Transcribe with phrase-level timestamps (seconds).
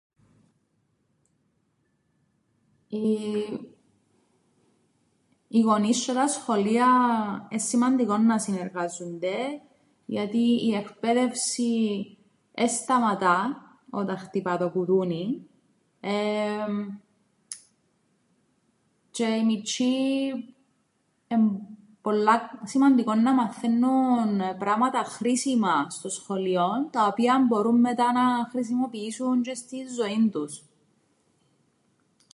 [2.87, 3.59] Οι-
[5.47, 6.87] οι γονείς τζ̆αι τα σχολεία
[7.49, 9.37] εν' σημαντικόν να συνεργάζουνται
[10.05, 12.05] γιατί η εκπαίδευση
[12.53, 13.55] εν σταματά
[13.89, 15.41] όταν χτυπά το κουδούνιν
[15.99, 16.77] εεεμ
[19.11, 19.95] τζ̆αι οι μιτσ̆οί
[21.27, 21.59] εν'
[22.01, 29.55] πολλά σημαντικόν να μαθαίννουν πράματα χρήσιμα στο σχολείον τα οποία μπορούν μετά να χρησιμοποιήσουν τζ̆αι
[29.55, 30.65] στην ζωήν τους.